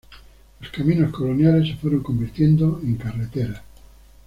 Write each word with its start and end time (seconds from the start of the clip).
Los 0.59 0.71
caminos 0.71 1.11
coloniales 1.13 1.67
se 1.69 1.75
fueron 1.75 2.01
convirtiendo 2.01 2.79
en 2.83 2.95
carreteras. 2.95 3.61